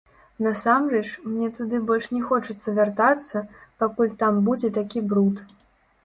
Насамрэч, 0.43 1.09
мне 1.33 1.49
туды 1.57 1.81
больш 1.89 2.07
не 2.15 2.21
хочацца 2.29 2.73
вяртацца, 2.79 3.41
пакуль 3.83 4.15
там 4.23 4.39
будзе 4.47 4.71
такі 4.79 5.05
бруд. 5.13 5.45